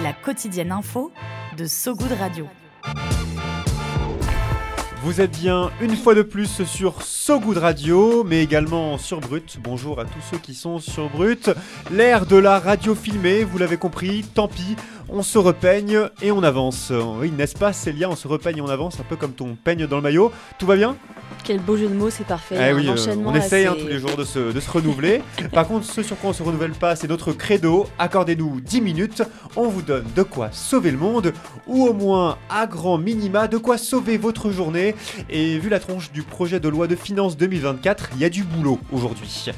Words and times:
La 0.00 0.14
quotidienne 0.14 0.72
info 0.72 1.12
de 1.56 1.66
So 1.66 1.94
Good 1.94 2.12
Radio. 2.18 2.46
Vous 5.02 5.20
êtes 5.20 5.38
bien 5.38 5.70
une 5.80 5.94
fois 5.96 6.14
de 6.14 6.22
plus 6.22 6.64
sur 6.64 7.02
So 7.02 7.38
Good 7.38 7.58
Radio, 7.58 8.24
mais 8.24 8.42
également 8.42 8.96
sur 8.96 9.20
Brut. 9.20 9.58
Bonjour 9.62 10.00
à 10.00 10.04
tous 10.04 10.20
ceux 10.30 10.38
qui 10.38 10.54
sont 10.54 10.78
sur 10.80 11.10
Brut. 11.10 11.50
L'ère 11.90 12.24
de 12.24 12.36
la 12.36 12.58
radio 12.58 12.94
filmée, 12.94 13.44
vous 13.44 13.58
l'avez 13.58 13.76
compris, 13.76 14.24
tant 14.34 14.48
pis, 14.48 14.76
on 15.08 15.22
se 15.22 15.38
repeigne 15.38 16.08
et 16.22 16.32
on 16.32 16.42
avance. 16.42 16.90
Oui, 17.20 17.30
n'est-ce 17.30 17.56
pas 17.56 17.72
Célia, 17.72 18.08
on 18.08 18.16
se 18.16 18.26
repeigne 18.26 18.58
et 18.58 18.62
on 18.62 18.68
avance, 18.68 18.98
un 18.98 19.04
peu 19.04 19.16
comme 19.16 19.34
ton 19.34 19.56
peigne 19.56 19.86
dans 19.86 19.96
le 19.96 20.02
maillot. 20.02 20.32
Tout 20.58 20.66
va 20.66 20.76
bien? 20.76 20.96
Quel 21.52 21.60
beau 21.60 21.76
jeu 21.76 21.86
de 21.86 21.92
mots, 21.92 22.08
c'est 22.08 22.26
parfait. 22.26 22.56
Eh 22.58 22.72
oui, 22.72 22.88
euh, 22.88 23.14
on 23.26 23.34
essaye 23.34 23.66
hein, 23.66 23.76
tous 23.78 23.86
les 23.86 23.98
jours 23.98 24.16
de 24.16 24.24
se, 24.24 24.52
de 24.52 24.58
se 24.58 24.70
renouveler. 24.70 25.20
Par 25.52 25.68
contre, 25.68 25.84
ce 25.84 26.02
sur 26.02 26.18
quoi 26.18 26.30
on 26.30 26.32
se 26.32 26.42
renouvelle 26.42 26.70
pas, 26.70 26.96
c'est 26.96 27.08
notre 27.08 27.34
credo. 27.34 27.86
Accordez-nous 27.98 28.62
10 28.62 28.80
minutes, 28.80 29.22
on 29.54 29.68
vous 29.68 29.82
donne 29.82 30.06
de 30.16 30.22
quoi 30.22 30.48
sauver 30.50 30.90
le 30.90 30.96
monde, 30.96 31.34
ou 31.66 31.86
au 31.86 31.92
moins 31.92 32.38
à 32.48 32.66
grand 32.66 32.96
minima, 32.96 33.48
de 33.48 33.58
quoi 33.58 33.76
sauver 33.76 34.16
votre 34.16 34.50
journée. 34.50 34.94
Et 35.28 35.58
vu 35.58 35.68
la 35.68 35.78
tronche 35.78 36.10
du 36.10 36.22
projet 36.22 36.58
de 36.58 36.70
loi 36.70 36.86
de 36.86 36.96
finances 36.96 37.36
2024, 37.36 38.12
il 38.14 38.22
y 38.22 38.24
a 38.24 38.30
du 38.30 38.44
boulot 38.44 38.78
aujourd'hui. 38.90 39.50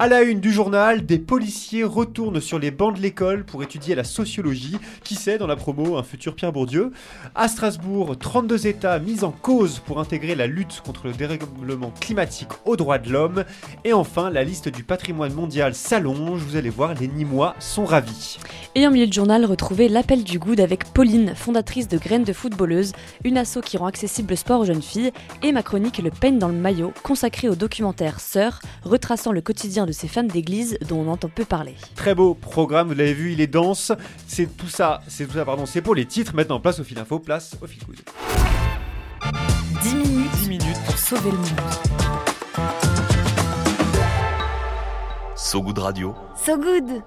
À 0.00 0.06
la 0.06 0.22
une 0.22 0.38
du 0.38 0.52
journal, 0.52 1.04
des 1.04 1.18
policiers 1.18 1.82
retournent 1.82 2.40
sur 2.40 2.60
les 2.60 2.70
bancs 2.70 2.94
de 2.94 3.00
l'école 3.00 3.44
pour 3.44 3.64
étudier 3.64 3.96
la 3.96 4.04
sociologie. 4.04 4.76
Qui 5.02 5.16
sait, 5.16 5.38
dans 5.38 5.48
la 5.48 5.56
promo, 5.56 5.96
un 5.96 6.04
futur 6.04 6.36
Pierre 6.36 6.52
Bourdieu. 6.52 6.92
À 7.34 7.48
Strasbourg, 7.48 8.16
32 8.16 8.68
États 8.68 9.00
mis 9.00 9.24
en 9.24 9.32
cause 9.32 9.80
pour 9.80 9.98
intégrer 9.98 10.36
la 10.36 10.46
lutte 10.46 10.82
contre 10.86 11.08
le 11.08 11.14
dérèglement 11.14 11.92
climatique 12.00 12.50
aux 12.64 12.76
droits 12.76 12.98
de 12.98 13.10
l'homme. 13.10 13.44
Et 13.82 13.92
enfin, 13.92 14.30
la 14.30 14.44
liste 14.44 14.68
du 14.68 14.84
patrimoine 14.84 15.32
mondial 15.32 15.74
s'allonge. 15.74 16.42
Vous 16.42 16.54
allez 16.54 16.70
voir, 16.70 16.94
les 16.94 17.08
Nîmois 17.08 17.56
sont 17.58 17.84
ravis. 17.84 18.38
Et 18.76 18.86
en 18.86 18.92
milieu 18.92 19.08
de 19.08 19.12
journal, 19.12 19.44
retrouvez 19.46 19.88
l'appel 19.88 20.22
du 20.22 20.38
good 20.38 20.60
avec 20.60 20.84
Pauline, 20.92 21.34
fondatrice 21.34 21.88
de 21.88 21.98
Graines 21.98 22.22
de 22.22 22.32
footballeuse, 22.32 22.92
une 23.24 23.36
asso 23.36 23.58
qui 23.64 23.76
rend 23.76 23.86
accessible 23.86 24.30
le 24.30 24.36
sport 24.36 24.60
aux 24.60 24.64
jeunes 24.64 24.80
filles, 24.80 25.10
et 25.42 25.50
ma 25.50 25.64
chronique 25.64 25.98
Le 25.98 26.10
peigne 26.10 26.38
dans 26.38 26.46
le 26.46 26.54
maillot, 26.54 26.92
consacrée 27.02 27.48
au 27.48 27.56
documentaire 27.56 28.20
Sœur, 28.20 28.60
retraçant 28.84 29.32
le 29.32 29.40
quotidien 29.40 29.87
de 29.88 29.92
ces 29.92 30.06
fans 30.06 30.22
d'église 30.22 30.78
dont 30.86 31.00
on 31.00 31.08
entend 31.08 31.30
peu 31.34 31.46
parler. 31.46 31.74
Très 31.94 32.14
beau 32.14 32.34
programme, 32.34 32.88
vous 32.88 32.94
l'avez 32.94 33.14
vu, 33.14 33.32
il 33.32 33.40
est 33.40 33.46
dense. 33.46 33.90
C'est 34.26 34.54
tout 34.54 34.68
ça, 34.68 35.00
c'est 35.08 35.26
tout 35.26 35.32
ça, 35.32 35.46
pardon, 35.46 35.64
c'est 35.64 35.80
pour 35.80 35.94
les 35.94 36.04
titres. 36.04 36.34
Maintenant, 36.34 36.60
place 36.60 36.78
au 36.78 36.84
fil 36.84 36.98
info, 36.98 37.18
place 37.18 37.56
au 37.62 37.66
fil 37.66 37.82
good. 37.84 37.96
10 39.82 39.94
minutes, 39.94 40.30
10 40.42 40.48
minutes 40.48 40.78
pour 40.84 40.98
sauver 40.98 41.30
le 41.30 41.38
monde. 41.38 41.48
So 45.34 45.62
Good 45.62 45.78
Radio. 45.78 46.14
So 46.44 46.58
Good 46.58 47.02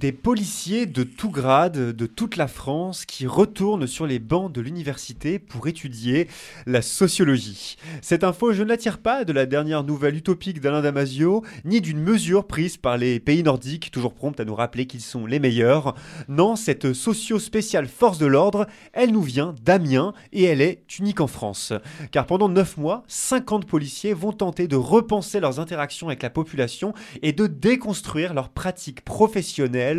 des 0.00 0.12
policiers 0.12 0.86
de 0.86 1.02
tout 1.02 1.28
grade, 1.28 1.94
de 1.94 2.06
toute 2.06 2.38
la 2.38 2.48
France, 2.48 3.04
qui 3.04 3.26
retournent 3.26 3.86
sur 3.86 4.06
les 4.06 4.18
bancs 4.18 4.50
de 4.50 4.62
l'université 4.62 5.38
pour 5.38 5.68
étudier 5.68 6.26
la 6.64 6.80
sociologie. 6.80 7.76
Cette 8.00 8.24
info, 8.24 8.54
je 8.54 8.62
ne 8.62 8.68
l'attire 8.68 8.96
pas 8.96 9.26
de 9.26 9.34
la 9.34 9.44
dernière 9.44 9.84
nouvelle 9.84 10.16
utopique 10.16 10.62
d'Alain 10.62 10.80
Damasio, 10.80 11.44
ni 11.66 11.82
d'une 11.82 12.00
mesure 12.00 12.46
prise 12.46 12.78
par 12.78 12.96
les 12.96 13.20
pays 13.20 13.42
nordiques, 13.42 13.90
toujours 13.90 14.14
promptes 14.14 14.40
à 14.40 14.46
nous 14.46 14.54
rappeler 14.54 14.86
qu'ils 14.86 15.02
sont 15.02 15.26
les 15.26 15.38
meilleurs. 15.38 15.94
Non, 16.28 16.56
cette 16.56 16.94
socio-spéciale 16.94 17.86
force 17.86 18.16
de 18.16 18.26
l'ordre, 18.26 18.66
elle 18.94 19.12
nous 19.12 19.20
vient 19.20 19.54
d'Amiens 19.62 20.14
et 20.32 20.44
elle 20.44 20.62
est 20.62 20.80
unique 20.98 21.20
en 21.20 21.26
France. 21.26 21.74
Car 22.10 22.24
pendant 22.24 22.48
9 22.48 22.78
mois, 22.78 23.04
50 23.06 23.66
policiers 23.66 24.14
vont 24.14 24.32
tenter 24.32 24.66
de 24.66 24.76
repenser 24.76 25.40
leurs 25.40 25.60
interactions 25.60 26.06
avec 26.06 26.22
la 26.22 26.30
population 26.30 26.94
et 27.20 27.34
de 27.34 27.46
déconstruire 27.46 28.32
leurs 28.32 28.48
pratiques 28.48 29.04
professionnelles 29.04 29.89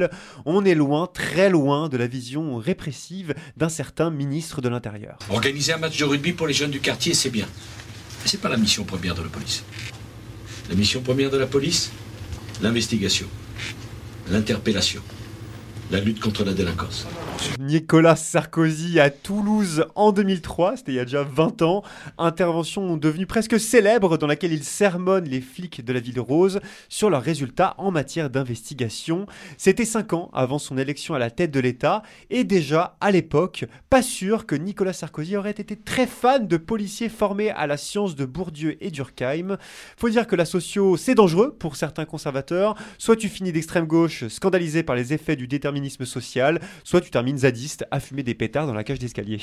on 0.46 0.66
est 0.66 0.76
loin, 0.76 1.08
très 1.08 1.50
loin 1.50 1.90
de 1.90 1.98
la 1.98 2.08
vision 2.08 2.58
répressive 2.58 3.34
d'un 3.58 3.70
certain 3.70 4.10
ministre 4.10 4.62
de 4.62 4.70
l'Intérieur. 4.70 5.18
Organiser 5.30 5.74
un 5.74 5.78
match 5.78 5.98
de 5.98 6.06
rugby 6.06 6.34
pour 6.34 6.48
les 6.48 6.54
jeunes 6.54 6.72
du 6.72 6.80
quartier, 6.80 7.14
c'est 7.14 7.30
bien. 7.30 7.46
Mais 8.22 8.30
c'est 8.30 8.42
pas 8.42 8.50
la 8.50 8.58
mission 8.58 8.84
première 8.84 9.16
de 9.16 9.22
la 9.22 9.30
police. 9.30 9.64
La 10.70 10.76
mission 10.76 11.02
première 11.02 11.30
de 11.30 11.38
la 11.38 11.48
police, 11.48 11.92
l'investigation, 12.62 13.28
l'interpellation, 14.30 15.02
la 15.92 16.00
lutte 16.00 16.20
contre 16.20 16.44
la 16.44 16.54
délinquance. 16.54 17.08
Nicolas 17.60 18.16
Sarkozy 18.16 19.00
à 19.00 19.10
Toulouse 19.10 19.86
en 19.96 20.12
2003, 20.12 20.78
c'était 20.78 20.92
il 20.92 20.96
y 20.96 21.00
a 21.00 21.06
déjà 21.06 21.24
20 21.24 21.62
ans. 21.62 21.84
Intervention 22.18 22.98
devenue 22.98 23.26
presque 23.26 23.60
célèbre 23.60 24.18
dans 24.18 24.28
laquelle 24.28 24.52
il 24.52 24.64
sermonne 24.64 25.26
les 25.26 25.42
flics 25.42 25.84
de 25.84 25.94
la 25.94 26.00
ville 26.00 26.20
rose 26.20 26.60
sur 26.90 27.10
leurs 27.10 27.22
résultats 27.22 27.76
en 27.78 27.92
matière 27.92 28.30
d'investigation. 28.30 29.26
C'était 29.58 29.86
5 29.86 30.14
ans 30.14 30.30
avant 30.34 30.60
son 30.60 30.78
élection 30.78 31.14
à 31.14 31.20
la 31.20 31.30
tête 31.30 31.52
de 31.52 31.60
l'État 31.60 32.04
et 32.30 32.44
déjà 32.44 32.98
à 33.00 33.12
l'époque, 33.12 33.66
pas 33.90 34.02
sûr 34.02 34.46
que 34.46 34.56
Nicolas 34.56 34.94
Sarkozy 34.94 35.36
aurait 35.38 35.52
été 35.52 35.76
très 35.76 36.08
fan 36.08 36.48
de 36.48 36.58
policiers 36.58 37.10
formés 37.10 37.52
à 37.52 37.68
la 37.68 37.78
science 37.78 38.16
de 38.16 38.26
Bourdieu 38.26 38.78
et 38.84 38.92
Durkheim. 38.92 39.58
Faut 39.98 40.10
dire 40.10 40.28
que 40.28 40.36
la 40.36 40.46
socio, 40.46 40.98
c'est 40.98 41.16
dangereux 41.16 41.56
pour 41.58 41.76
certains 41.76 42.06
conservateurs. 42.06 42.76
Soit 42.98 43.16
tu 43.16 43.30
finis 43.30 43.52
d'extrême 43.52 43.86
gauche 43.86 44.28
scandalisé 44.28 44.84
par 44.84 44.96
les 44.96 45.14
effets 45.14 45.36
du 45.36 45.48
déterminisme 45.48 46.06
social, 46.06 46.60
soit 46.84 47.02
tu 47.02 47.12
termines 47.12 47.31
zadiste 47.38 47.86
à 47.92 48.00
fumer 48.00 48.24
des 48.24 48.34
pétards 48.34 48.68
dans 48.68 48.74
la 48.74 48.84
cage 48.84 49.00
d'escalier. 49.00 49.40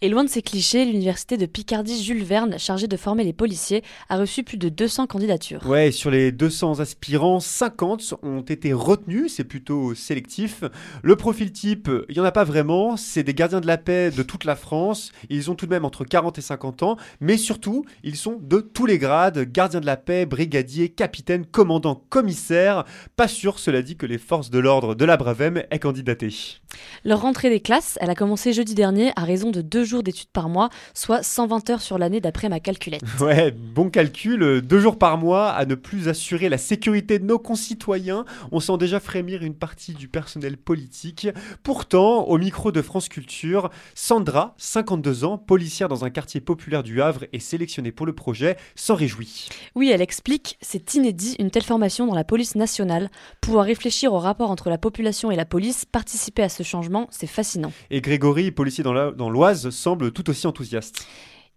Et 0.00 0.08
loin 0.08 0.24
de 0.24 0.28
ces 0.28 0.42
clichés, 0.42 0.84
l'université 0.84 1.36
de 1.36 1.46
Picardie 1.46 2.02
Jules 2.02 2.24
Verne, 2.24 2.58
chargée 2.58 2.88
de 2.88 2.96
former 2.96 3.24
les 3.24 3.32
policiers, 3.32 3.82
a 4.08 4.16
reçu 4.16 4.42
plus 4.42 4.58
de 4.58 4.68
200 4.68 5.06
candidatures. 5.06 5.66
Ouais, 5.66 5.90
sur 5.92 6.10
les 6.10 6.32
200 6.32 6.80
aspirants, 6.80 7.40
50 7.40 8.14
ont 8.22 8.40
été 8.40 8.72
retenus, 8.72 9.34
c'est 9.34 9.44
plutôt 9.44 9.94
sélectif. 9.94 10.64
Le 11.02 11.16
profil 11.16 11.52
type, 11.52 11.90
il 12.08 12.14
n'y 12.14 12.20
en 12.20 12.24
a 12.24 12.32
pas 12.32 12.44
vraiment, 12.44 12.96
c'est 12.96 13.22
des 13.22 13.34
gardiens 13.34 13.60
de 13.60 13.66
la 13.66 13.78
paix 13.78 14.10
de 14.10 14.22
toute 14.22 14.44
la 14.44 14.56
France, 14.56 15.12
ils 15.30 15.50
ont 15.50 15.54
tout 15.54 15.66
de 15.66 15.70
même 15.70 15.84
entre 15.84 16.04
40 16.04 16.38
et 16.38 16.42
50 16.42 16.82
ans, 16.82 16.96
mais 17.20 17.36
surtout, 17.36 17.84
ils 18.02 18.16
sont 18.16 18.38
de 18.40 18.60
tous 18.60 18.86
les 18.86 18.98
grades, 18.98 19.40
gardiens 19.50 19.80
de 19.80 19.86
la 19.86 19.96
paix, 19.96 20.26
brigadier, 20.26 20.88
capitaine, 20.88 21.46
commandant, 21.46 22.02
commissaire. 22.08 22.84
Pas 23.16 23.28
sûr, 23.28 23.58
cela 23.58 23.82
dit, 23.82 23.96
que 23.96 24.06
les 24.06 24.18
forces 24.18 24.50
de 24.50 24.58
l'ordre 24.58 24.94
de 24.94 25.04
la 25.04 25.16
Bravem 25.16 25.62
aient 25.70 25.78
candidaté. 25.78 26.58
Leur 27.04 27.20
rentrée 27.28 27.50
des 27.50 27.60
classes, 27.60 27.98
elle 28.00 28.08
a 28.08 28.14
commencé 28.14 28.54
jeudi 28.54 28.74
dernier 28.74 29.12
à 29.14 29.22
raison 29.22 29.50
de 29.50 29.60
deux 29.60 29.84
jours 29.84 30.02
d'études 30.02 30.30
par 30.32 30.48
mois, 30.48 30.70
soit 30.94 31.22
120 31.22 31.68
heures 31.68 31.82
sur 31.82 31.98
l'année 31.98 32.22
d'après 32.22 32.48
ma 32.48 32.58
calculette. 32.58 33.02
Ouais, 33.20 33.50
bon 33.50 33.90
calcul, 33.90 34.62
deux 34.62 34.80
jours 34.80 34.96
par 34.96 35.18
mois 35.18 35.50
à 35.50 35.66
ne 35.66 35.74
plus 35.74 36.08
assurer 36.08 36.48
la 36.48 36.56
sécurité 36.56 37.18
de 37.18 37.26
nos 37.26 37.38
concitoyens. 37.38 38.24
On 38.52 38.60
sent 38.60 38.78
déjà 38.78 38.98
frémir 38.98 39.42
une 39.42 39.54
partie 39.54 39.92
du 39.92 40.08
personnel 40.08 40.56
politique. 40.56 41.28
Pourtant, 41.62 42.24
au 42.24 42.38
micro 42.38 42.72
de 42.72 42.80
France 42.80 43.10
Culture, 43.10 43.68
Sandra, 43.94 44.54
52 44.56 45.24
ans, 45.24 45.36
policière 45.36 45.88
dans 45.88 46.06
un 46.06 46.10
quartier 46.10 46.40
populaire 46.40 46.82
du 46.82 47.02
Havre 47.02 47.26
et 47.34 47.40
sélectionnée 47.40 47.92
pour 47.92 48.06
le 48.06 48.14
projet, 48.14 48.56
s'en 48.74 48.94
réjouit. 48.94 49.50
Oui, 49.74 49.90
elle 49.90 50.00
explique, 50.00 50.56
c'est 50.62 50.94
inédit 50.94 51.36
une 51.38 51.50
telle 51.50 51.64
formation 51.64 52.06
dans 52.06 52.14
la 52.14 52.24
police 52.24 52.54
nationale. 52.54 53.10
Pouvoir 53.42 53.66
réfléchir 53.66 54.14
au 54.14 54.18
rapport 54.18 54.50
entre 54.50 54.70
la 54.70 54.78
population 54.78 55.30
et 55.30 55.36
la 55.36 55.44
police, 55.44 55.84
participer 55.84 56.42
à 56.42 56.48
ce 56.48 56.62
changement, 56.62 57.08
c'est 57.18 57.26
fascinant. 57.26 57.72
Et 57.90 58.00
Grégory, 58.00 58.52
policier 58.52 58.84
dans 58.84 59.30
l'Oise, 59.30 59.70
semble 59.70 60.12
tout 60.12 60.30
aussi 60.30 60.46
enthousiaste. 60.46 61.04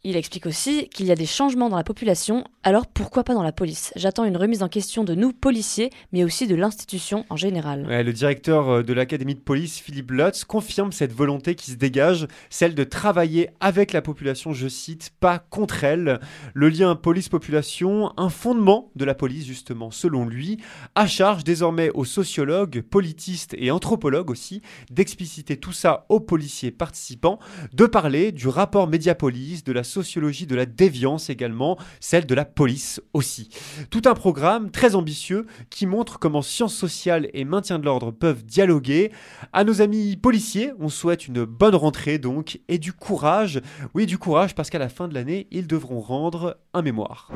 Il 0.03 0.15
explique 0.15 0.47
aussi 0.47 0.89
qu'il 0.89 1.05
y 1.05 1.11
a 1.11 1.15
des 1.15 1.27
changements 1.27 1.69
dans 1.69 1.77
la 1.77 1.83
population, 1.83 2.43
alors 2.63 2.87
pourquoi 2.87 3.23
pas 3.23 3.35
dans 3.35 3.43
la 3.43 3.51
police? 3.51 3.93
J'attends 3.95 4.25
une 4.25 4.35
remise 4.35 4.63
en 4.63 4.67
question 4.67 5.03
de 5.03 5.13
nous, 5.13 5.31
policiers, 5.31 5.91
mais 6.11 6.23
aussi 6.23 6.47
de 6.47 6.55
l'institution 6.55 7.23
en 7.29 7.35
général. 7.35 7.85
le 7.87 8.11
directeur 8.11 8.67
euh, 8.69 8.81
de 8.81 8.93
l'Académie 8.93 9.35
de 9.35 9.39
police, 9.39 9.77
Philippe 9.77 10.09
Lutz, 10.09 10.43
confirme 10.43 10.91
cette 10.91 11.13
volonté 11.13 11.53
qui 11.53 11.69
se 11.69 11.75
dégage, 11.75 12.25
celle 12.49 12.73
de 12.73 12.83
travailler 12.83 13.51
avec 13.59 13.93
la 13.93 14.01
population, 14.01 14.53
je 14.53 14.67
cite, 14.67 15.11
pas 15.19 15.37
contre 15.37 15.83
elle. 15.83 16.19
Le 16.55 16.69
lien 16.69 16.95
police-population, 16.95 18.11
un 18.17 18.29
fondement 18.29 18.89
de 18.95 19.05
la 19.05 19.13
police 19.13 19.45
justement, 19.45 19.91
selon 19.91 20.25
lui, 20.25 20.57
à 20.95 21.05
charge 21.05 21.43
désormais 21.43 21.91
aux 21.91 22.05
sociologues, 22.05 22.81
politistes 22.81 23.53
et 23.55 23.69
anthropologues 23.69 24.31
aussi, 24.31 24.63
d'expliciter 24.89 25.57
tout 25.57 25.73
ça 25.73 26.07
aux 26.09 26.19
policiers 26.19 26.71
participants, 26.71 27.37
de 27.71 27.85
parler 27.85 28.31
du 28.31 28.47
rapport 28.47 28.87
Médiapolis, 28.87 29.63
de 29.63 29.71
la 29.71 29.83
sociologie 29.91 30.47
de 30.47 30.55
la 30.55 30.65
déviance 30.65 31.29
également, 31.29 31.77
celle 31.99 32.25
de 32.25 32.35
la 32.35 32.45
police 32.45 33.01
aussi. 33.13 33.49
Tout 33.89 34.03
un 34.05 34.13
programme 34.13 34.71
très 34.71 34.95
ambitieux 34.95 35.45
qui 35.69 35.85
montre 35.85 36.19
comment 36.19 36.41
sciences 36.41 36.75
sociales 36.75 37.29
et 37.33 37.45
maintien 37.45 37.79
de 37.79 37.85
l'ordre 37.85 38.11
peuvent 38.11 38.43
dialoguer. 38.43 39.11
À 39.53 39.63
nos 39.63 39.81
amis 39.81 40.17
policiers, 40.17 40.71
on 40.79 40.89
souhaite 40.89 41.27
une 41.27 41.45
bonne 41.45 41.75
rentrée 41.75 42.17
donc 42.17 42.59
et 42.67 42.77
du 42.77 42.93
courage. 42.93 43.61
Oui, 43.93 44.05
du 44.05 44.17
courage 44.17 44.55
parce 44.55 44.69
qu'à 44.69 44.79
la 44.79 44.89
fin 44.89 45.07
de 45.07 45.13
l'année, 45.13 45.47
ils 45.51 45.67
devront 45.67 45.99
rendre 45.99 46.57
un 46.73 46.81
mémoire. 46.81 47.29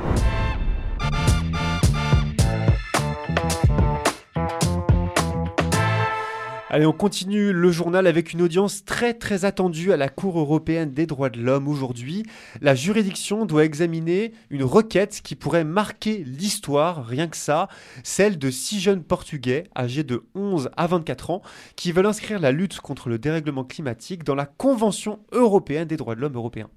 Allez, 6.76 6.86
on 6.86 6.92
continue 6.92 7.54
le 7.54 7.72
journal 7.72 8.06
avec 8.06 8.34
une 8.34 8.42
audience 8.42 8.84
très 8.84 9.14
très 9.14 9.46
attendue 9.46 9.94
à 9.94 9.96
la 9.96 10.10
Cour 10.10 10.38
européenne 10.38 10.92
des 10.92 11.06
droits 11.06 11.30
de 11.30 11.40
l'homme 11.40 11.70
aujourd'hui. 11.70 12.24
La 12.60 12.76
juridiction 12.76 13.46
doit 13.46 13.64
examiner 13.64 14.34
une 14.50 14.66
requête 14.66 15.22
qui 15.24 15.36
pourrait 15.36 15.64
marquer 15.64 16.26
l'histoire, 16.26 17.06
rien 17.06 17.30
que 17.30 17.38
ça, 17.38 17.70
celle 18.04 18.38
de 18.38 18.52
six 18.52 18.82
jeunes 18.82 19.04
Portugais 19.04 19.70
âgés 19.74 20.04
de 20.04 20.26
11 20.36 20.70
à 20.76 20.88
24 20.88 21.30
ans 21.30 21.42
qui 21.78 21.94
veulent 21.94 22.08
inscrire 22.08 22.42
la 22.42 22.52
lutte 22.52 22.82
contre 22.82 23.08
le 23.08 23.20
dérèglement 23.20 23.64
climatique 23.64 24.26
dans 24.26 24.36
la 24.36 24.46
Convention 24.46 25.20
européenne 25.32 25.88
des 25.88 25.96
droits 25.96 26.16
de 26.16 26.20
l'homme 26.20 26.36
européens. 26.36 26.70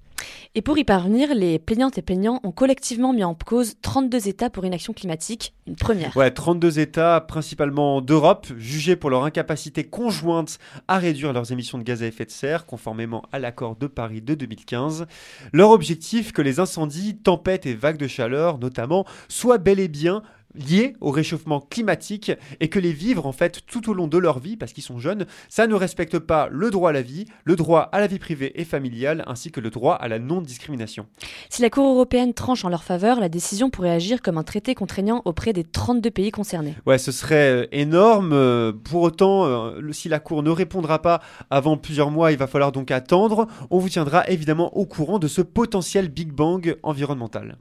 Et 0.55 0.61
pour 0.61 0.77
y 0.77 0.83
parvenir, 0.83 1.33
les 1.33 1.59
plaignantes 1.59 1.97
et 1.97 2.01
plaignants 2.01 2.39
ont 2.43 2.51
collectivement 2.51 3.13
mis 3.13 3.23
en 3.23 3.35
cause 3.35 3.75
32 3.81 4.27
États 4.27 4.49
pour 4.49 4.63
une 4.63 4.73
action 4.73 4.93
climatique, 4.93 5.53
une 5.67 5.75
première. 5.75 6.15
Ouais, 6.17 6.31
32 6.31 6.79
États, 6.79 7.21
principalement 7.21 8.01
d'Europe, 8.01 8.47
jugés 8.57 8.95
pour 8.95 9.09
leur 9.09 9.23
incapacité 9.23 9.83
conjointe 9.83 10.57
à 10.87 10.97
réduire 10.97 11.33
leurs 11.33 11.51
émissions 11.51 11.77
de 11.77 11.83
gaz 11.83 12.03
à 12.03 12.07
effet 12.07 12.25
de 12.25 12.31
serre, 12.31 12.65
conformément 12.65 13.23
à 13.31 13.39
l'accord 13.39 13.75
de 13.75 13.87
Paris 13.87 14.21
de 14.21 14.33
2015. 14.33 15.05
Leur 15.53 15.71
objectif, 15.71 16.31
que 16.31 16.41
les 16.41 16.59
incendies, 16.59 17.17
tempêtes 17.17 17.65
et 17.65 17.73
vagues 17.73 17.97
de 17.97 18.07
chaleur, 18.07 18.57
notamment, 18.57 19.05
soient 19.27 19.57
bel 19.57 19.79
et 19.79 19.87
bien 19.87 20.23
liés 20.55 20.93
au 21.01 21.11
réchauffement 21.11 21.61
climatique 21.61 22.31
et 22.59 22.69
que 22.69 22.79
les 22.79 22.91
vivre 22.91 23.25
en 23.25 23.31
fait 23.31 23.61
tout 23.67 23.89
au 23.89 23.93
long 23.93 24.07
de 24.07 24.17
leur 24.17 24.39
vie 24.39 24.57
parce 24.57 24.73
qu'ils 24.73 24.83
sont 24.83 24.99
jeunes, 24.99 25.25
ça 25.47 25.67
ne 25.67 25.75
respecte 25.75 26.19
pas 26.19 26.47
le 26.51 26.71
droit 26.71 26.89
à 26.89 26.93
la 26.93 27.01
vie, 27.01 27.25
le 27.43 27.55
droit 27.55 27.81
à 27.91 27.99
la 27.99 28.07
vie 28.07 28.19
privée 28.19 28.59
et 28.59 28.65
familiale 28.65 29.23
ainsi 29.27 29.51
que 29.51 29.59
le 29.59 29.69
droit 29.69 29.95
à 29.95 30.07
la 30.07 30.19
non-discrimination. 30.19 31.07
Si 31.49 31.61
la 31.61 31.69
Cour 31.69 31.87
européenne 31.93 32.33
tranche 32.33 32.65
en 32.65 32.69
leur 32.69 32.83
faveur, 32.83 33.19
la 33.19 33.29
décision 33.29 33.69
pourrait 33.69 33.91
agir 33.91 34.21
comme 34.21 34.37
un 34.37 34.43
traité 34.43 34.75
contraignant 34.75 35.21
auprès 35.25 35.53
des 35.53 35.63
32 35.63 36.11
pays 36.11 36.31
concernés. 36.31 36.75
Ouais, 36.85 36.97
ce 36.97 37.11
serait 37.11 37.51
euh, 37.51 37.67
énorme. 37.71 38.33
Euh, 38.33 38.71
pour 38.71 39.01
autant, 39.01 39.45
euh, 39.45 39.91
si 39.91 40.09
la 40.09 40.19
Cour 40.19 40.43
ne 40.43 40.49
répondra 40.49 41.01
pas 41.01 41.21
avant 41.49 41.77
plusieurs 41.77 42.11
mois, 42.11 42.31
il 42.31 42.37
va 42.37 42.47
falloir 42.47 42.71
donc 42.71 42.91
attendre. 42.91 43.47
On 43.69 43.79
vous 43.79 43.89
tiendra 43.89 44.27
évidemment 44.27 44.75
au 44.75 44.85
courant 44.85 45.19
de 45.19 45.27
ce 45.27 45.41
potentiel 45.41 46.09
Big 46.09 46.31
Bang 46.31 46.77
environnemental. 46.83 47.57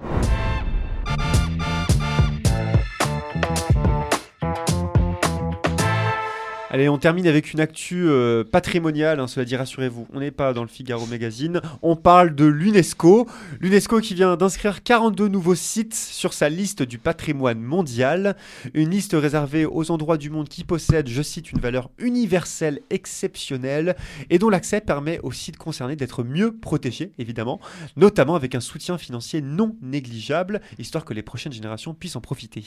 Allez, 6.78 6.88
on 6.88 6.96
termine 6.96 7.26
avec 7.26 7.52
une 7.52 7.58
actu 7.58 8.04
euh, 8.06 8.44
patrimoniale, 8.44 9.18
hein, 9.18 9.26
cela 9.26 9.44
dit, 9.44 9.56
rassurez-vous, 9.56 10.06
on 10.12 10.20
n'est 10.20 10.30
pas 10.30 10.52
dans 10.52 10.62
le 10.62 10.68
Figaro 10.68 11.06
Magazine. 11.06 11.60
On 11.82 11.96
parle 11.96 12.36
de 12.36 12.44
l'UNESCO. 12.44 13.26
L'UNESCO 13.58 13.98
qui 13.98 14.14
vient 14.14 14.36
d'inscrire 14.36 14.84
42 14.84 15.26
nouveaux 15.26 15.56
sites 15.56 15.96
sur 15.96 16.32
sa 16.32 16.48
liste 16.48 16.84
du 16.84 16.98
patrimoine 16.98 17.60
mondial. 17.60 18.36
Une 18.74 18.90
liste 18.90 19.16
réservée 19.18 19.66
aux 19.66 19.90
endroits 19.90 20.18
du 20.18 20.30
monde 20.30 20.48
qui 20.48 20.62
possèdent, 20.62 21.08
je 21.08 21.20
cite, 21.20 21.50
une 21.50 21.58
valeur 21.58 21.90
universelle 21.98 22.78
exceptionnelle 22.90 23.96
et 24.30 24.38
dont 24.38 24.48
l'accès 24.48 24.80
permet 24.80 25.18
aux 25.24 25.32
sites 25.32 25.56
concernés 25.56 25.96
d'être 25.96 26.22
mieux 26.22 26.56
protégés, 26.56 27.10
évidemment, 27.18 27.58
notamment 27.96 28.36
avec 28.36 28.54
un 28.54 28.60
soutien 28.60 28.98
financier 28.98 29.42
non 29.42 29.74
négligeable, 29.82 30.60
histoire 30.78 31.04
que 31.04 31.12
les 31.12 31.22
prochaines 31.22 31.52
générations 31.52 31.92
puissent 31.92 32.14
en 32.14 32.20
profiter. 32.20 32.62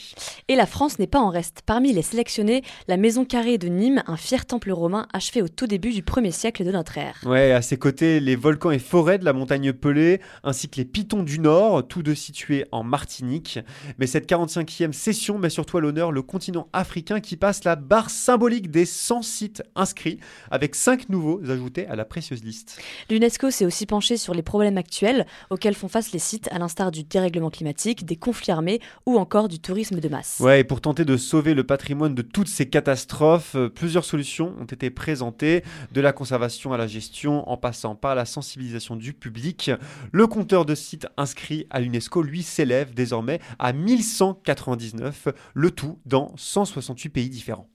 Et 0.49 0.57
la 0.57 0.65
France 0.65 0.99
n'est 0.99 1.07
pas 1.07 1.21
en 1.21 1.29
reste. 1.29 1.61
Parmi 1.65 1.93
les 1.93 2.01
sélectionnés, 2.01 2.61
la 2.89 2.97
Maison 2.97 3.23
Carrée 3.23 3.57
de 3.57 3.69
Nîmes 3.69 4.00
un 4.07 4.17
fier 4.17 4.45
temple 4.45 4.71
romain 4.71 5.07
achevé 5.13 5.41
au 5.41 5.47
tout 5.47 5.67
début 5.67 5.91
du 5.91 6.01
1er 6.01 6.31
siècle 6.31 6.63
de 6.63 6.71
notre 6.71 6.97
ère. 6.97 7.19
Ouais, 7.25 7.51
à 7.51 7.61
ses 7.61 7.77
côtés, 7.77 8.19
les 8.19 8.35
volcans 8.35 8.71
et 8.71 8.79
forêts 8.79 9.17
de 9.17 9.25
la 9.25 9.33
montagne 9.33 9.73
Pelée, 9.73 10.21
ainsi 10.43 10.69
que 10.69 10.77
les 10.77 10.85
pitons 10.85 11.23
du 11.23 11.39
Nord, 11.39 11.87
tous 11.87 12.03
deux 12.03 12.15
situés 12.15 12.65
en 12.71 12.83
Martinique. 12.83 13.59
Mais 13.97 14.07
cette 14.07 14.29
45e 14.29 14.91
session 14.91 15.37
met 15.37 15.49
surtout 15.49 15.77
à 15.77 15.81
l'honneur 15.81 16.11
le 16.11 16.21
continent 16.21 16.67
africain 16.73 17.19
qui 17.19 17.37
passe 17.37 17.63
la 17.63 17.75
barre 17.75 18.09
symbolique 18.09 18.71
des 18.71 18.85
100 18.85 19.21
sites 19.21 19.63
inscrits, 19.75 20.19
avec 20.49 20.75
5 20.75 21.09
nouveaux 21.09 21.41
ajoutés 21.49 21.87
à 21.87 21.95
la 21.95 22.05
précieuse 22.05 22.43
liste. 22.43 22.81
L'UNESCO 23.09 23.51
s'est 23.51 23.65
aussi 23.65 23.85
penché 23.85 24.17
sur 24.17 24.33
les 24.33 24.41
problèmes 24.41 24.77
actuels 24.77 25.25
auxquels 25.49 25.75
font 25.75 25.87
face 25.87 26.11
les 26.11 26.19
sites, 26.19 26.49
à 26.51 26.59
l'instar 26.59 26.91
du 26.91 27.03
dérèglement 27.03 27.49
climatique, 27.49 28.05
des 28.05 28.15
conflits 28.15 28.51
armés 28.51 28.79
ou 29.05 29.17
encore 29.17 29.47
du 29.47 29.59
tourisme 29.59 29.99
de 29.99 30.09
masse. 30.09 30.37
Ouais, 30.39 30.61
et 30.61 30.63
pour 30.63 30.81
tenter 30.81 31.05
de 31.05 31.17
sauver 31.17 31.53
le 31.53 31.63
patrimoine 31.63 32.15
de 32.15 32.21
toutes 32.21 32.47
ces 32.47 32.69
catastrophes, 32.69 33.55
Plusieurs 33.91 34.05
solutions 34.05 34.55
ont 34.57 34.63
été 34.63 34.89
présentées, 34.89 35.65
de 35.91 35.99
la 35.99 36.13
conservation 36.13 36.71
à 36.71 36.77
la 36.77 36.87
gestion, 36.87 37.49
en 37.49 37.57
passant 37.57 37.93
par 37.93 38.15
la 38.15 38.23
sensibilisation 38.23 38.95
du 38.95 39.11
public. 39.11 39.69
Le 40.13 40.27
compteur 40.27 40.63
de 40.63 40.75
sites 40.75 41.07
inscrits 41.17 41.67
à 41.69 41.81
l'UNESCO, 41.81 42.21
lui, 42.21 42.41
s'élève 42.41 42.93
désormais 42.93 43.41
à 43.59 43.73
1199, 43.73 45.27
le 45.53 45.71
tout 45.71 45.99
dans 46.05 46.31
168 46.37 47.09
pays 47.09 47.27
différents. 47.27 47.67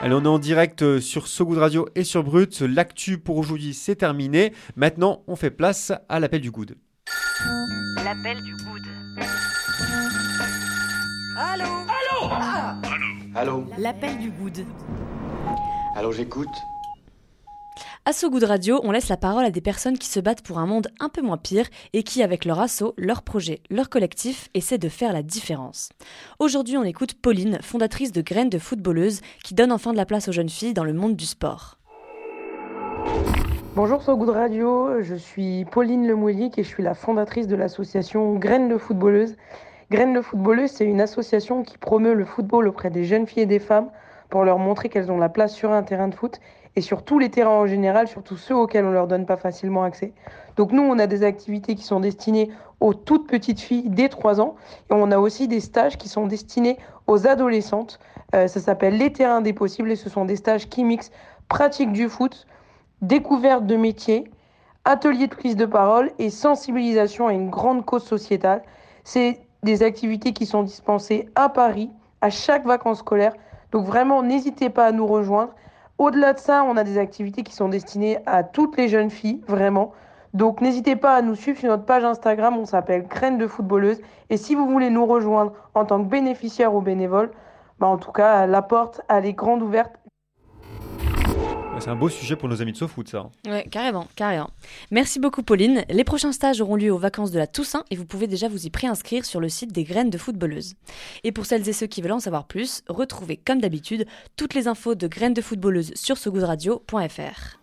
Allez, 0.00 0.14
on 0.14 0.22
est 0.22 0.28
en 0.28 0.38
direct 0.38 1.00
sur 1.00 1.26
So 1.26 1.46
Good 1.46 1.58
Radio 1.58 1.88
et 1.96 2.04
sur 2.04 2.22
Brut. 2.22 2.60
L'actu 2.60 3.18
pour 3.18 3.38
aujourd'hui, 3.38 3.74
c'est 3.74 3.96
terminé. 3.96 4.52
Maintenant, 4.76 5.24
on 5.26 5.34
fait 5.34 5.50
place 5.50 5.92
à 6.08 6.20
l'appel 6.20 6.42
du. 6.42 6.52
L'appel 8.04 8.40
du 8.44 8.52
good. 8.52 8.97
Allô 11.36 11.64
Allô 11.64 12.30
ah. 12.32 12.76
Allô 13.34 13.64
L'appel 13.78 14.18
du 14.18 14.30
good. 14.30 14.64
Allô, 15.94 16.10
j'écoute. 16.10 16.48
À 18.04 18.12
So 18.12 18.28
Good 18.28 18.42
Radio, 18.44 18.80
on 18.82 18.90
laisse 18.90 19.08
la 19.08 19.16
parole 19.16 19.44
à 19.44 19.50
des 19.50 19.60
personnes 19.60 19.98
qui 19.98 20.08
se 20.08 20.18
battent 20.18 20.42
pour 20.42 20.58
un 20.58 20.66
monde 20.66 20.88
un 20.98 21.08
peu 21.08 21.22
moins 21.22 21.36
pire 21.36 21.66
et 21.92 22.02
qui, 22.02 22.24
avec 22.24 22.44
leur 22.44 22.58
assaut, 22.58 22.94
leur 22.96 23.22
projet, 23.22 23.60
leur 23.70 23.88
collectif, 23.88 24.48
essaient 24.54 24.78
de 24.78 24.88
faire 24.88 25.12
la 25.12 25.22
différence. 25.22 25.90
Aujourd'hui, 26.40 26.76
on 26.76 26.82
écoute 26.84 27.14
Pauline, 27.14 27.58
fondatrice 27.62 28.10
de 28.10 28.22
Graines 28.22 28.50
de 28.50 28.58
footballeuse, 28.58 29.20
qui 29.44 29.54
donne 29.54 29.70
enfin 29.70 29.92
de 29.92 29.98
la 29.98 30.06
place 30.06 30.26
aux 30.26 30.32
jeunes 30.32 30.48
filles 30.48 30.74
dans 30.74 30.84
le 30.84 30.94
monde 30.94 31.14
du 31.14 31.26
sport. 31.26 31.78
Bonjour 33.76 34.02
So 34.02 34.16
Good 34.16 34.30
Radio, 34.30 35.02
je 35.02 35.14
suis 35.14 35.64
Pauline 35.66 36.08
Lemouillic 36.08 36.58
et 36.58 36.64
je 36.64 36.68
suis 36.68 36.82
la 36.82 36.94
fondatrice 36.94 37.46
de 37.46 37.54
l'association 37.54 38.34
Graines 38.34 38.68
de 38.68 38.76
footballeuse 38.76 39.36
Graines 39.90 40.12
de 40.12 40.20
footballeuse, 40.20 40.70
c'est 40.70 40.84
une 40.84 41.00
association 41.00 41.62
qui 41.62 41.78
promeut 41.78 42.12
le 42.12 42.26
football 42.26 42.68
auprès 42.68 42.90
des 42.90 43.04
jeunes 43.04 43.26
filles 43.26 43.44
et 43.44 43.46
des 43.46 43.58
femmes 43.58 43.88
pour 44.28 44.44
leur 44.44 44.58
montrer 44.58 44.90
qu'elles 44.90 45.10
ont 45.10 45.16
la 45.16 45.30
place 45.30 45.54
sur 45.54 45.72
un 45.72 45.82
terrain 45.82 46.08
de 46.08 46.14
foot 46.14 46.40
et 46.76 46.82
sur 46.82 47.02
tous 47.02 47.18
les 47.18 47.30
terrains 47.30 47.52
en 47.52 47.66
général, 47.66 48.06
surtout 48.06 48.36
ceux 48.36 48.54
auxquels 48.54 48.84
on 48.84 48.90
leur 48.90 49.06
donne 49.06 49.24
pas 49.24 49.38
facilement 49.38 49.84
accès. 49.84 50.12
Donc 50.56 50.72
nous, 50.72 50.82
on 50.82 50.98
a 50.98 51.06
des 51.06 51.22
activités 51.22 51.74
qui 51.74 51.84
sont 51.84 52.00
destinées 52.00 52.50
aux 52.80 52.92
toutes 52.92 53.26
petites 53.26 53.60
filles 53.60 53.88
dès 53.88 54.10
3 54.10 54.42
ans 54.42 54.56
et 54.90 54.92
on 54.92 55.10
a 55.10 55.16
aussi 55.16 55.48
des 55.48 55.60
stages 55.60 55.96
qui 55.96 56.10
sont 56.10 56.26
destinés 56.26 56.76
aux 57.06 57.26
adolescentes. 57.26 57.98
Euh, 58.34 58.46
ça 58.46 58.60
s'appelle 58.60 58.98
les 58.98 59.10
terrains 59.10 59.40
des 59.40 59.54
possibles 59.54 59.90
et 59.90 59.96
ce 59.96 60.10
sont 60.10 60.26
des 60.26 60.36
stages 60.36 60.68
qui 60.68 60.84
mixent 60.84 61.12
pratique 61.48 61.92
du 61.92 62.10
foot, 62.10 62.46
découverte 63.00 63.64
de 63.64 63.76
métiers, 63.76 64.30
ateliers 64.84 65.28
de 65.28 65.34
prise 65.34 65.56
de 65.56 65.64
parole 65.64 66.10
et 66.18 66.28
sensibilisation 66.28 67.26
à 67.26 67.32
une 67.32 67.48
grande 67.48 67.86
cause 67.86 68.04
sociétale. 68.04 68.62
C'est 69.02 69.47
des 69.62 69.82
activités 69.82 70.32
qui 70.32 70.46
sont 70.46 70.62
dispensées 70.62 71.28
à 71.34 71.48
Paris 71.48 71.90
à 72.20 72.30
chaque 72.30 72.66
vacances 72.66 72.98
scolaires. 72.98 73.34
Donc 73.72 73.86
vraiment, 73.86 74.22
n'hésitez 74.22 74.70
pas 74.70 74.86
à 74.86 74.92
nous 74.92 75.06
rejoindre. 75.06 75.52
Au-delà 75.98 76.32
de 76.32 76.38
ça, 76.38 76.64
on 76.64 76.76
a 76.76 76.84
des 76.84 76.98
activités 76.98 77.42
qui 77.42 77.52
sont 77.52 77.68
destinées 77.68 78.18
à 78.26 78.44
toutes 78.44 78.76
les 78.76 78.88
jeunes 78.88 79.10
filles, 79.10 79.40
vraiment. 79.46 79.92
Donc 80.34 80.60
n'hésitez 80.60 80.94
pas 80.94 81.16
à 81.16 81.22
nous 81.22 81.34
suivre 81.34 81.58
sur 81.58 81.68
notre 81.68 81.84
page 81.84 82.04
Instagram, 82.04 82.56
on 82.56 82.66
s'appelle 82.66 83.06
Graines 83.08 83.38
de 83.38 83.46
footballeuse. 83.46 84.00
Et 84.30 84.36
si 84.36 84.54
vous 84.54 84.68
voulez 84.68 84.90
nous 84.90 85.06
rejoindre 85.06 85.52
en 85.74 85.84
tant 85.84 86.02
que 86.02 86.08
bénéficiaire 86.08 86.74
ou 86.74 86.80
bénévole, 86.80 87.32
bah 87.80 87.86
en 87.86 87.96
tout 87.96 88.12
cas, 88.12 88.46
la 88.46 88.62
porte, 88.62 89.00
elle 89.08 89.26
est 89.26 89.32
grande 89.32 89.62
ouverte. 89.62 89.97
C'est 91.80 91.90
un 91.90 91.96
beau 91.96 92.08
sujet 92.08 92.36
pour 92.36 92.48
nos 92.48 92.60
amis 92.60 92.72
de 92.72 92.76
SoFoot, 92.76 93.08
ça. 93.08 93.30
Ouais, 93.46 93.66
carrément, 93.70 94.08
carrément. 94.16 94.50
Merci 94.90 95.20
beaucoup, 95.20 95.42
Pauline. 95.42 95.84
Les 95.88 96.04
prochains 96.04 96.32
stages 96.32 96.60
auront 96.60 96.76
lieu 96.76 96.92
aux 96.92 96.98
vacances 96.98 97.30
de 97.30 97.38
la 97.38 97.46
Toussaint 97.46 97.84
et 97.90 97.96
vous 97.96 98.04
pouvez 98.04 98.26
déjà 98.26 98.48
vous 98.48 98.66
y 98.66 98.70
préinscrire 98.70 99.24
sur 99.24 99.40
le 99.40 99.48
site 99.48 99.72
des 99.72 99.84
graines 99.84 100.10
de 100.10 100.18
footballeuses. 100.18 100.74
Et 101.24 101.32
pour 101.32 101.46
celles 101.46 101.68
et 101.68 101.72
ceux 101.72 101.86
qui 101.86 102.02
veulent 102.02 102.12
en 102.12 102.20
savoir 102.20 102.46
plus, 102.46 102.82
retrouvez 102.88 103.36
comme 103.36 103.60
d'habitude 103.60 104.06
toutes 104.36 104.54
les 104.54 104.66
infos 104.68 104.94
de 104.94 105.06
graines 105.06 105.34
de 105.34 105.42
footballeuses 105.42 105.92
sur 105.94 106.18
sogoodradio.fr. 106.18 107.58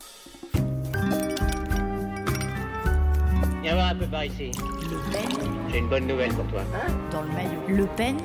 Viens 3.61 3.73
voir 3.73 3.89
un 3.89 3.95
peu 3.95 4.05
par 4.05 4.25
ici. 4.25 4.51
Le 4.53 5.11
Pen. 5.11 5.49
J'ai 5.71 5.79
une 5.79 5.89
bonne 5.89 6.07
nouvelle 6.07 6.33
pour 6.33 6.45
toi. 6.47 6.61
Hein? 6.61 6.93
Dans 7.11 7.21
le 7.21 7.29
maillot. 7.29 7.61
Le 7.67 7.85
Pen 7.95 8.17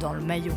dans 0.00 0.12
le 0.12 0.20
maillot. 0.20 0.54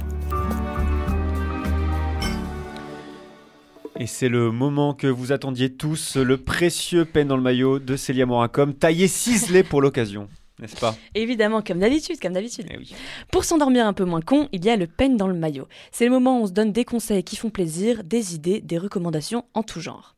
Et 4.01 4.07
c'est 4.07 4.29
le 4.29 4.49
moment 4.53 4.93
que 4.93 5.07
vous 5.07 5.33
attendiez 5.33 5.73
tous, 5.73 6.15
le 6.15 6.37
précieux 6.37 7.03
peine 7.03 7.27
dans 7.27 7.35
le 7.35 7.43
maillot 7.43 7.79
de 7.79 7.97
Célia 7.97 8.25
Moracom, 8.25 8.73
taillé 8.73 9.09
ciselé 9.09 9.61
pour 9.61 9.81
l'occasion. 9.81 10.29
N'est-ce 10.57 10.77
pas? 10.77 10.95
Évidemment, 11.15 11.61
comme 11.61 11.79
d'habitude, 11.79 12.17
comme 12.17 12.31
d'habitude. 12.31 12.65
Eh 12.69 12.77
oui. 12.77 12.95
Pour 13.29 13.43
s'endormir 13.43 13.85
un 13.85 13.91
peu 13.91 14.05
moins 14.05 14.21
con, 14.21 14.47
il 14.53 14.63
y 14.63 14.69
a 14.69 14.77
le 14.77 14.87
peigne 14.87 15.17
dans 15.17 15.27
le 15.27 15.33
maillot. 15.33 15.67
C'est 15.91 16.05
le 16.05 16.11
moment 16.11 16.39
où 16.39 16.43
on 16.43 16.47
se 16.47 16.53
donne 16.53 16.71
des 16.71 16.85
conseils 16.85 17.25
qui 17.25 17.35
font 17.35 17.49
plaisir, 17.49 18.05
des 18.05 18.35
idées, 18.35 18.61
des 18.61 18.77
recommandations 18.77 19.43
en 19.53 19.63
tout 19.63 19.81
genre. 19.81 20.15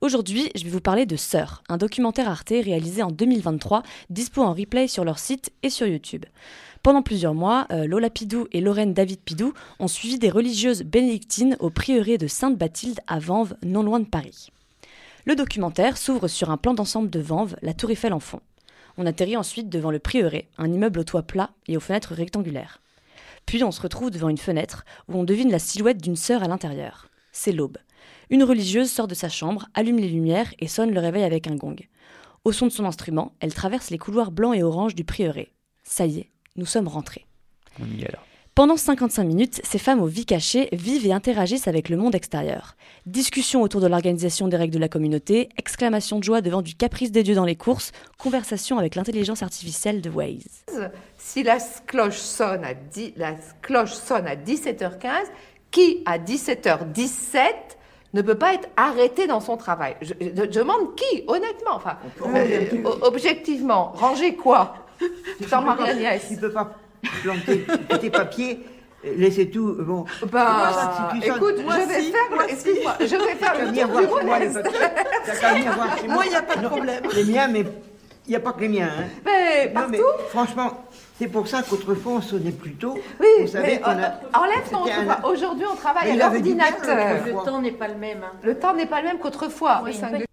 Aujourd'hui, 0.00 0.52
je 0.54 0.62
vais 0.62 0.70
vous 0.70 0.80
parler 0.80 1.04
de 1.04 1.16
Sœur, 1.16 1.64
un 1.68 1.76
documentaire 1.76 2.28
Arte 2.28 2.50
réalisé 2.50 3.02
en 3.02 3.10
2023, 3.10 3.82
dispo 4.10 4.42
en 4.42 4.52
replay 4.52 4.86
sur 4.86 5.04
leur 5.04 5.18
site 5.18 5.50
et 5.64 5.70
sur 5.70 5.88
YouTube. 5.88 6.24
Pendant 6.84 7.00
plusieurs 7.00 7.32
mois, 7.32 7.66
euh, 7.72 7.86
Lola 7.86 8.10
Pidou 8.10 8.46
et 8.52 8.60
Lorraine 8.60 8.92
David 8.92 9.18
Pidou 9.20 9.54
ont 9.80 9.88
suivi 9.88 10.18
des 10.18 10.28
religieuses 10.28 10.82
bénédictines 10.82 11.56
au 11.58 11.70
prieuré 11.70 12.18
de 12.18 12.26
Sainte-Bathilde 12.26 13.00
à 13.06 13.18
Vanves, 13.18 13.56
non 13.64 13.82
loin 13.82 14.00
de 14.00 14.04
Paris. 14.04 14.50
Le 15.24 15.34
documentaire 15.34 15.96
s'ouvre 15.96 16.28
sur 16.28 16.50
un 16.50 16.58
plan 16.58 16.74
d'ensemble 16.74 17.08
de 17.08 17.20
Vanves, 17.20 17.56
la 17.62 17.72
Tour 17.72 17.90
Eiffel 17.90 18.12
en 18.12 18.20
fond. 18.20 18.40
On 18.98 19.06
atterrit 19.06 19.38
ensuite 19.38 19.70
devant 19.70 19.90
le 19.90 19.98
prieuré, 19.98 20.50
un 20.58 20.70
immeuble 20.70 20.98
au 20.98 21.04
toit 21.04 21.22
plat 21.22 21.52
et 21.68 21.78
aux 21.78 21.80
fenêtres 21.80 22.12
rectangulaires. 22.12 22.82
Puis 23.46 23.64
on 23.64 23.72
se 23.72 23.80
retrouve 23.80 24.10
devant 24.10 24.28
une 24.28 24.36
fenêtre 24.36 24.84
où 25.08 25.16
on 25.16 25.24
devine 25.24 25.50
la 25.50 25.58
silhouette 25.58 26.02
d'une 26.02 26.16
sœur 26.16 26.42
à 26.42 26.48
l'intérieur. 26.48 27.08
C'est 27.32 27.52
l'aube. 27.52 27.78
Une 28.28 28.44
religieuse 28.44 28.90
sort 28.90 29.08
de 29.08 29.14
sa 29.14 29.30
chambre, 29.30 29.68
allume 29.72 30.00
les 30.00 30.10
lumières 30.10 30.52
et 30.58 30.68
sonne 30.68 30.92
le 30.92 31.00
réveil 31.00 31.24
avec 31.24 31.46
un 31.46 31.56
gong. 31.56 31.76
Au 32.44 32.52
son 32.52 32.66
de 32.66 32.72
son 32.72 32.84
instrument, 32.84 33.32
elle 33.40 33.54
traverse 33.54 33.88
les 33.88 33.96
couloirs 33.96 34.32
blancs 34.32 34.54
et 34.54 34.62
oranges 34.62 34.94
du 34.94 35.04
prieuré. 35.04 35.50
Ça 35.82 36.04
y 36.04 36.18
est, 36.18 36.30
nous 36.56 36.66
sommes 36.66 36.88
rentrés. 36.88 37.26
On 37.80 37.86
y 37.86 38.02
est 38.02 38.12
là. 38.12 38.18
Pendant 38.54 38.76
55 38.76 39.24
minutes, 39.24 39.60
ces 39.64 39.78
femmes 39.78 40.00
aux 40.00 40.06
vies 40.06 40.26
cachées 40.26 40.68
vivent 40.70 41.06
et 41.08 41.12
interagissent 41.12 41.66
avec 41.66 41.88
le 41.88 41.96
monde 41.96 42.14
extérieur. 42.14 42.76
Discussions 43.04 43.62
autour 43.62 43.80
de 43.80 43.88
l'organisation 43.88 44.46
des 44.46 44.56
règles 44.56 44.74
de 44.74 44.78
la 44.78 44.88
communauté, 44.88 45.48
exclamations 45.58 46.20
de 46.20 46.24
joie 46.24 46.40
devant 46.40 46.62
du 46.62 46.74
caprice 46.76 47.10
des 47.10 47.24
dieux 47.24 47.34
dans 47.34 47.44
les 47.46 47.56
courses, 47.56 47.90
conversations 48.16 48.78
avec 48.78 48.94
l'intelligence 48.94 49.42
artificielle 49.42 50.00
de 50.00 50.08
Waze. 50.08 50.64
Si 51.18 51.42
la 51.42 51.58
cloche 51.88 52.18
sonne 52.18 52.62
à, 52.64 52.74
10 52.74 53.14
la 53.16 53.32
cloche 53.60 53.92
sonne 53.94 54.28
à 54.28 54.36
17h15, 54.36 55.08
qui 55.72 56.04
à 56.06 56.18
17h17 56.20 57.40
ne 58.12 58.22
peut 58.22 58.38
pas 58.38 58.54
être 58.54 58.68
arrêté 58.76 59.26
dans 59.26 59.40
son 59.40 59.56
travail? 59.56 59.96
Je, 60.00 60.12
je- 60.20 60.28
je 60.32 60.42
demande 60.60 60.94
qui, 60.94 61.24
honnêtement, 61.26 61.74
enfin, 61.74 61.98
euh, 62.24 62.66
objectivement, 63.02 63.90
ranger 63.96 64.36
quoi? 64.36 64.83
Jean-Marie 65.48 65.90
Agnès. 65.90 66.26
Tu 66.28 66.36
peux 66.36 66.50
pas 66.52 66.72
planter 67.22 67.66
tes 68.00 68.10
papiers, 68.10 68.64
laisser 69.16 69.50
tout. 69.50 69.76
Bon. 69.80 70.04
Bah, 70.30 70.70
Si 71.12 71.20
tu 71.20 71.26
sonnes- 71.26 71.36
écoute, 71.36 71.64
Moi, 71.64 71.74
je 71.80 71.88
vais 71.88 72.00
si, 72.00 72.12
faire, 72.12 72.20
moi, 72.34 72.46
excuse-moi, 72.48 72.94
si. 73.00 73.08
je 73.08 73.16
vais 73.16 73.34
faire 73.42 73.54
le 73.60 73.72
tour 73.82 74.22
voir 74.24 74.40
du 74.40 74.46
chez 76.00 76.06
moi 76.06 76.14
Moi, 76.14 76.24
il 76.26 76.30
n'y 76.30 76.36
a 76.36 76.42
pas 76.42 76.56
de 76.56 76.62
Non, 76.62 76.68
problème. 76.70 77.02
Les 77.14 77.24
miens, 77.24 77.48
mais 77.48 77.60
il 78.26 78.30
n'y 78.30 78.36
a 78.36 78.40
pas 78.40 78.52
que 78.52 78.60
les 78.60 78.68
miens. 78.68 78.88
Hein. 78.98 79.04
Mais 79.26 79.72
Non, 79.74 79.82
mais 79.90 79.98
partout. 79.98 80.28
franchement, 80.30 80.84
c'est 81.18 81.28
pour 81.28 81.46
ça 81.46 81.62
qu'autrefois 81.62 82.14
on 82.14 82.20
sonnait 82.22 82.50
plus 82.52 82.74
tôt. 82.74 82.98
Oui, 83.20 83.26
Vous 83.42 83.46
savez 83.48 83.66
mais 83.74 83.80
qu'on 83.80 83.90
a. 83.90 84.40
enlève 84.40 84.68
ton 84.70 84.84
un- 84.86 85.28
Aujourd'hui, 85.30 85.66
on 85.70 85.76
travaille 85.76 86.12
Mais 86.16 86.20
à 86.22 86.30
l'ordinateur. 86.30 86.96
Le 87.26 87.32
temps 87.44 87.60
n'est 87.60 87.70
pas 87.72 87.88
le 87.88 87.94
même. 87.96 88.24
Le 88.42 88.58
temps 88.58 88.72
n'est 88.74 88.86
pas 88.86 89.00
le 89.02 89.08
même 89.08 89.18
qu'autrefois. 89.18 89.82
Oui, 89.84 89.92
C'est 89.94 90.04
un 90.04 90.08
pas- 90.10 90.16
gueule- 90.18 90.26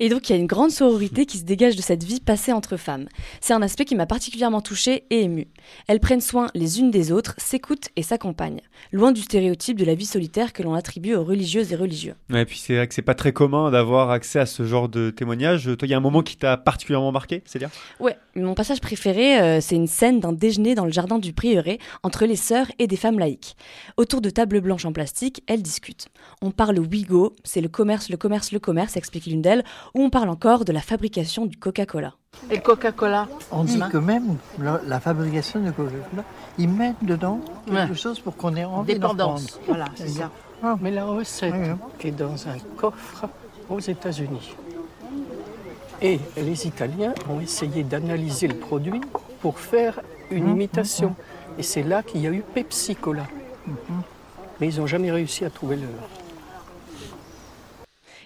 Et 0.00 0.08
donc 0.08 0.28
il 0.28 0.32
y 0.32 0.36
a 0.36 0.38
une 0.38 0.46
grande 0.46 0.70
sororité 0.70 1.26
qui 1.26 1.38
se 1.38 1.44
dégage 1.44 1.76
de 1.76 1.82
cette 1.82 2.04
vie 2.04 2.20
passée 2.20 2.52
entre 2.52 2.76
femmes. 2.76 3.06
C'est 3.40 3.54
un 3.54 3.62
aspect 3.62 3.84
qui 3.84 3.94
m'a 3.94 4.06
particulièrement 4.06 4.60
touchée 4.60 5.04
et 5.10 5.22
émue. 5.22 5.48
Elles 5.86 6.00
prennent 6.00 6.20
soin 6.20 6.48
les 6.54 6.80
unes 6.80 6.90
des 6.90 7.12
autres, 7.12 7.34
s'écoutent 7.38 7.88
et 7.96 8.02
s'accompagnent, 8.02 8.60
loin 8.92 9.12
du 9.12 9.22
stéréotype 9.22 9.78
de 9.78 9.84
la 9.84 9.94
vie 9.94 10.06
solitaire 10.06 10.52
que 10.52 10.62
l'on 10.62 10.74
attribue 10.74 11.14
aux 11.14 11.24
religieuses 11.24 11.72
et 11.72 11.76
religieux. 11.76 12.14
Ouais, 12.30 12.42
et 12.42 12.44
puis 12.44 12.58
c'est 12.58 12.76
vrai 12.76 12.88
que 12.88 12.94
c'est 12.94 13.02
pas 13.02 13.14
très 13.14 13.32
commun 13.32 13.70
d'avoir 13.70 14.10
accès 14.10 14.38
à 14.38 14.46
ce 14.46 14.64
genre 14.64 14.88
de 14.88 15.10
témoignage. 15.10 15.64
Toi, 15.64 15.88
il 15.88 15.90
y 15.90 15.94
a 15.94 15.96
un 15.96 16.00
moment 16.00 16.22
qui 16.22 16.36
t'a 16.36 16.56
particulièrement 16.56 17.12
marqué, 17.12 17.42
c'est-à-dire 17.44 17.70
Ouais, 18.00 18.16
mon 18.36 18.54
passage 18.54 18.80
préféré, 18.80 19.40
euh, 19.40 19.60
c'est 19.60 19.76
une 19.76 19.86
scène 19.86 20.20
d'un 20.20 20.32
déjeuner 20.32 20.74
dans 20.74 20.84
le 20.84 20.92
jardin 20.92 21.18
du 21.18 21.32
prieuré 21.32 21.78
entre 22.02 22.26
les 22.26 22.36
sœurs 22.36 22.66
et 22.78 22.86
des 22.86 22.96
femmes 22.96 23.18
laïques. 23.18 23.56
Autour 23.96 24.20
de 24.20 24.30
tables 24.30 24.60
blanches 24.60 24.84
en 24.84 24.92
plastique, 24.92 25.42
elles 25.46 25.62
discutent. 25.62 26.08
On 26.42 26.50
parle 26.50 26.78
Wigo, 26.78 27.34
c'est 27.44 27.60
le 27.60 27.68
commerce, 27.68 28.08
le 28.08 28.16
commerce, 28.16 28.52
le 28.52 28.58
commerce, 28.58 28.96
explique 28.96 29.26
l'une 29.26 29.42
d'elles, 29.42 29.64
ou 29.94 30.02
on 30.02 30.10
parle 30.10 30.28
encore 30.28 30.64
de 30.64 30.72
la 30.72 30.80
fabrication 30.80 31.46
du 31.46 31.56
Coca-Cola. 31.56 32.14
Et 32.50 32.56
le 32.56 32.60
Coca-Cola 32.62 33.28
On 33.52 33.64
dit 33.64 33.80
que 33.92 33.98
même 33.98 34.36
la, 34.58 34.80
la 34.86 35.00
fabrication 35.00 35.60
de 35.60 35.70
Coca-Cola, 35.70 36.24
ils 36.58 36.68
mettent 36.68 37.02
dedans 37.02 37.40
quelque 37.66 37.90
Ouais. 37.90 37.96
chose 37.96 38.18
pour 38.20 38.36
qu'on 38.36 38.56
ait 38.56 38.64
envie 38.64 38.94
Dépendance. 38.94 39.60
Voilà, 39.66 39.86
C'est 39.94 40.08
ça. 40.08 40.30
ça. 40.62 40.78
Mais 40.80 40.90
la 40.90 41.04
recette 41.04 41.54
est 42.00 42.10
dans 42.10 42.48
un 42.48 42.56
coffre 42.76 43.26
aux 43.68 43.80
États-Unis. 43.80 44.54
Et 46.02 46.18
les 46.36 46.66
Italiens 46.66 47.14
ont 47.30 47.40
essayé 47.40 47.82
d'analyser 47.84 48.48
le 48.48 48.56
produit 48.56 49.00
pour 49.40 49.58
faire 49.58 50.00
une 50.30 50.48
imitation. 50.48 51.14
Et 51.58 51.62
c'est 51.62 51.82
là 51.82 52.02
qu'il 52.02 52.20
y 52.22 52.26
a 52.26 52.30
eu 52.30 52.42
Pepsi 52.54 52.96
Cola. 52.96 53.26
Mais 54.60 54.68
ils 54.68 54.80
n'ont 54.80 54.86
jamais 54.86 55.10
réussi 55.12 55.44
à 55.44 55.50
trouver 55.50 55.76
leur. 55.76 55.88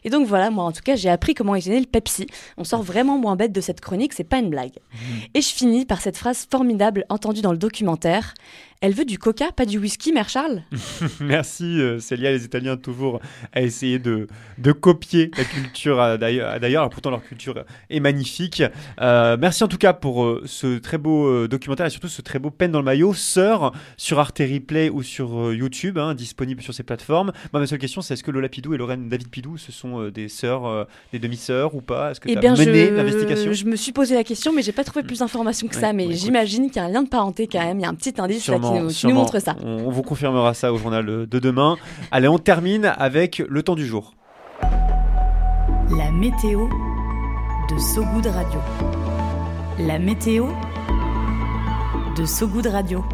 Et 0.04 0.10
donc 0.10 0.26
voilà, 0.26 0.50
moi 0.50 0.64
en 0.64 0.72
tout 0.72 0.82
cas, 0.82 0.96
j'ai 0.96 1.08
appris 1.08 1.34
comment 1.34 1.54
est 1.54 1.66
né 1.66 1.80
le 1.80 1.86
Pepsi. 1.86 2.26
On 2.56 2.64
sort 2.64 2.82
vraiment 2.82 3.18
moins 3.18 3.36
bête 3.36 3.52
de 3.52 3.60
cette 3.60 3.80
chronique, 3.80 4.12
c'est 4.12 4.24
pas 4.24 4.38
une 4.38 4.50
blague. 4.50 4.78
Et 5.34 5.40
je 5.40 5.48
finis 5.48 5.84
par 5.84 6.00
cette 6.00 6.16
phrase 6.16 6.46
formidable 6.50 7.04
entendue 7.08 7.42
dans 7.42 7.52
le 7.52 7.58
documentaire. 7.58 8.34
Elle 8.80 8.92
veut 8.94 9.04
du 9.04 9.18
coca, 9.18 9.50
pas 9.50 9.66
du 9.66 9.76
whisky, 9.76 10.12
mère 10.12 10.28
Charles 10.28 10.62
Merci 11.20 11.64
euh, 11.64 11.98
Célia, 11.98 12.30
les 12.30 12.44
Italiens 12.44 12.76
toujours 12.76 13.18
à 13.52 13.62
essayer 13.62 13.98
de, 13.98 14.28
de 14.58 14.70
copier 14.70 15.32
la 15.36 15.42
culture 15.42 16.00
euh, 16.00 16.16
d'ailleurs, 16.16 16.52
alors 16.82 16.90
pourtant 16.90 17.10
leur 17.10 17.24
culture 17.24 17.64
est 17.90 17.98
magnifique. 17.98 18.62
Euh, 19.00 19.36
merci 19.40 19.64
en 19.64 19.68
tout 19.68 19.78
cas 19.78 19.94
pour 19.94 20.22
euh, 20.22 20.42
ce 20.46 20.78
très 20.78 20.96
beau 20.96 21.26
euh, 21.26 21.48
documentaire 21.48 21.86
et 21.86 21.90
surtout 21.90 22.06
ce 22.06 22.22
très 22.22 22.38
beau 22.38 22.50
peine 22.50 22.70
dans 22.70 22.78
le 22.78 22.84
maillot, 22.84 23.14
Sœur, 23.14 23.72
sur 23.96 24.20
Arte 24.20 24.38
Replay 24.38 24.90
ou 24.90 25.02
sur 25.02 25.36
euh, 25.48 25.56
YouTube, 25.56 25.98
hein, 25.98 26.14
disponible 26.14 26.62
sur 26.62 26.72
ces 26.72 26.84
plateformes. 26.84 27.32
Moi, 27.52 27.60
ma 27.60 27.66
seule 27.66 27.80
question 27.80 28.00
c'est 28.00 28.14
est-ce 28.14 28.22
que 28.22 28.30
Lola 28.30 28.48
Pidou 28.48 28.74
et 28.74 28.76
Lorraine 28.76 29.08
David 29.08 29.28
Pidou 29.28 29.56
ce 29.58 29.72
sont 29.72 30.02
euh, 30.02 30.10
des 30.12 30.28
sœurs, 30.28 30.66
euh, 30.66 30.84
des 31.12 31.18
demi-sœurs 31.18 31.74
ou 31.74 31.80
pas? 31.80 32.12
Est-ce 32.12 32.20
que 32.20 32.28
Eh 32.28 32.32
tu 32.34 32.38
as 32.38 32.40
bien, 32.40 32.54
mené 32.54 32.92
l'investigation? 32.92 33.52
je 33.52 33.64
me 33.64 33.74
suis 33.74 33.90
posé 33.90 34.14
la 34.14 34.22
question, 34.22 34.52
mais 34.52 34.62
j'ai 34.62 34.70
pas 34.70 34.84
trouvé 34.84 35.02
plus 35.04 35.18
d'informations 35.18 35.66
que 35.66 35.74
ça. 35.74 35.92
Mais 35.92 36.12
j'imagine 36.12 36.68
qu'il 36.68 36.76
y 36.76 36.78
a 36.78 36.84
un 36.84 36.90
lien 36.92 37.02
de 37.02 37.08
parenté 37.08 37.48
quand 37.48 37.58
même. 37.58 37.80
Il 37.80 37.82
y 37.82 37.84
a 37.84 37.88
un 37.88 37.94
petit 37.94 38.14
indice 38.18 38.44
qui, 38.44 38.50
Sûrement, 38.68 38.80
nous, 38.80 38.80
qui 38.80 38.84
nous 38.84 38.90
sûrement. 38.90 39.14
montre 39.20 39.38
ça. 39.40 39.56
On, 39.64 39.86
on 39.86 39.90
vous 39.90 40.02
confirmera 40.02 40.54
ça 40.54 40.72
au 40.72 40.76
journal 40.78 41.04
de 41.04 41.38
demain. 41.38 41.76
Allez, 42.10 42.28
on 42.28 42.38
termine 42.38 42.92
avec 42.98 43.42
le 43.48 43.62
temps 43.62 43.74
du 43.74 43.86
jour. 43.86 44.14
La 45.96 46.10
météo 46.12 46.68
de 47.70 47.78
So 47.78 48.04
Good 48.14 48.26
Radio. 48.26 48.60
La 49.78 49.98
météo 49.98 50.46
de 52.16 52.24
So 52.24 52.46
Good 52.48 52.66
Radio. 52.66 53.04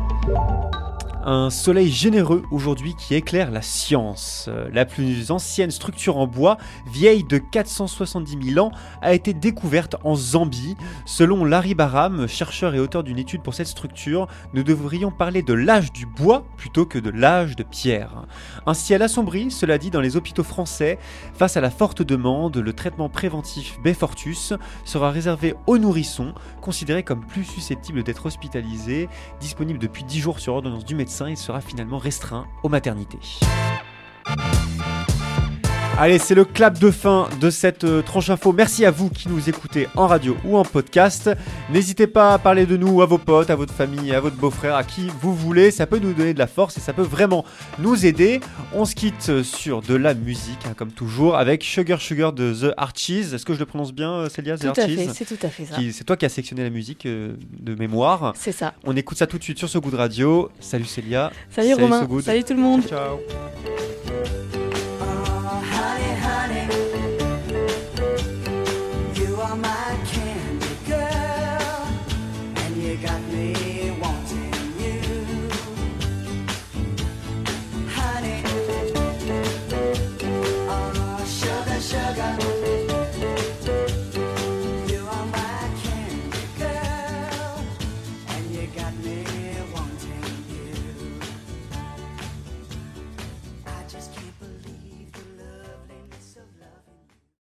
Un 1.27 1.49
soleil 1.49 1.91
généreux 1.91 2.43
aujourd'hui 2.51 2.95
qui 2.95 3.15
éclaire 3.15 3.51
la 3.51 3.63
science. 3.63 4.45
Euh, 4.49 4.69
La 4.75 4.85
plus 4.85 5.31
ancienne 5.31 5.71
structure 5.71 6.19
en 6.19 6.27
bois, 6.27 6.59
vieille 6.87 7.25
de 7.25 7.39
470 7.39 8.53
000 8.53 8.67
ans, 8.67 8.71
a 9.01 9.15
été 9.15 9.33
découverte 9.33 9.97
en 10.05 10.17
Zambie. 10.17 10.77
Selon 11.07 11.47
Larry 11.47 11.75
Barham, 11.75 12.29
chercheur 12.29 12.75
et 12.75 12.79
auteur 12.79 13.05
d'une 13.05 13.19
étude 13.19 13.41
pour 13.41 13.55
cette 13.55 13.69
structure, 13.69 14.27
nous 14.53 14.63
devrions 14.63 15.11
parler 15.11 15.41
de 15.41 15.55
l'âge 15.55 15.95
du 15.95 16.05
bois 16.05 16.45
plutôt 16.59 16.85
que 16.85 16.99
de 16.99 17.09
l'âge 17.09 17.57
de 17.57 17.63
pierre. 17.63 18.27
Un 18.67 18.75
ciel 18.75 19.01
assombri, 19.01 19.51
cela 19.51 19.79
dit, 19.79 19.91
dans 19.91 20.03
les 20.03 20.17
hôpitaux 20.17 20.45
français. 20.45 20.99
Face 21.33 21.57
à 21.57 21.63
la 21.63 21.71
forte 21.71 22.03
demande, 22.03 22.59
le 22.59 22.73
traitement 22.75 23.09
préventif 23.09 23.79
Befortus 23.83 24.53
sera 24.85 25.11
réservé 25.11 25.55
aux 25.67 25.79
nourrissons, 25.79 26.35
considérés 26.61 27.03
comme 27.03 27.25
plus 27.25 27.45
susceptibles 27.45 28.03
d'être 28.03 28.27
hospitalisés. 28.27 29.09
Disponible 29.41 29.79
depuis 29.79 30.05
10 30.05 30.21
jours 30.21 30.39
sur 30.39 30.53
ordonnance 30.53 30.85
du 30.85 30.95
médecin, 30.95 31.14
il 31.23 31.37
sera 31.37 31.61
finalement 31.61 31.99
restreint 31.99 32.47
aux 32.63 32.69
maternités. 32.69 33.21
Allez, 35.97 36.19
c'est 36.19 36.35
le 36.35 36.45
clap 36.45 36.81
de 36.81 36.91
fin 36.91 37.29
de 37.41 37.51
cette 37.51 37.85
euh, 37.85 38.03
tranche 38.03 38.29
info. 38.29 38.53
Merci 38.53 38.85
à 38.85 38.91
vous 38.91 39.09
qui 39.11 39.29
nous 39.29 39.49
écoutez 39.49 39.87
en 39.95 40.09
radio 40.09 40.37
ou 40.45 40.57
en 40.57 40.65
podcast. 40.65 41.31
N'hésitez 41.71 42.09
pas 42.09 42.35
à 42.35 42.39
parler 42.39 42.67
de 42.67 42.77
nous 42.77 43.01
à 43.01 43.07
vos 43.07 43.17
potes, 43.17 43.49
à 43.49 43.55
votre 43.55 43.73
famille, 43.73 44.13
à 44.13 44.19
votre 44.19 44.35
beau-frère, 44.35 44.75
à 44.75 44.83
qui 44.83 45.09
vous 45.21 45.33
voulez. 45.33 45.71
Ça 45.71 45.87
peut 45.87 46.01
nous 46.01 46.13
donner 46.13 46.35
de 46.35 46.39
la 46.41 46.49
force 46.49 46.77
et 46.79 46.81
ça 46.81 46.93
peut 46.93 47.03
vraiment 47.03 47.45
nous 47.79 48.07
aider. 48.07 48.41
On 48.75 48.85
se 48.85 48.97
quitte 48.97 49.45
sur 49.45 49.83
de 49.83 49.95
la 49.95 50.15
musique, 50.15 50.67
hein, 50.67 50.75
comme 50.77 50.91
toujours, 50.91 51.37
avec 51.37 51.63
Sugar 51.63 52.01
Sugar 52.01 52.33
de 52.33 52.53
The 52.53 52.75
Archies. 52.77 53.33
Est-ce 53.33 53.45
que 53.47 53.55
je 53.55 53.61
le 53.61 53.67
prononce 53.67 53.93
bien, 53.93 54.11
euh, 54.15 54.29
Célia 54.29 54.59
The 54.59 54.63
Tout 54.63 54.81
à 54.81 54.83
Archies 54.83 54.97
fait, 54.97 55.09
c'est 55.15 55.25
tout 55.25 55.47
à 55.47 55.49
fait 55.49 55.65
ça. 55.65 55.77
C'est 55.93 56.05
toi 56.05 56.17
qui 56.17 56.27
as 56.27 56.29
sélectionné 56.29 56.65
la 56.65 56.71
musique 56.71 57.07
euh, 57.07 57.37
de 57.61 57.77
mémoire. 57.77 58.33
C'est 58.37 58.53
ça. 58.53 58.75
On 58.83 58.97
écoute 58.97 59.17
ça 59.17 59.29
tout 59.29 59.39
de 59.39 59.45
suite 59.45 59.59
sur 59.59 59.69
ce 59.69 59.79
goût 59.79 59.93
de 59.93 59.97
radio. 59.97 60.51
Salut 60.59 60.87
Célia. 60.87 61.31
Salut, 61.51 61.75
Romain. 61.75 62.05
Salut 62.21 62.43
tout 62.43 62.55
le 62.55 62.61
monde. 62.61 62.83
Ciao. 62.83 63.21
ciao. 63.21 64.04
my 69.57 70.24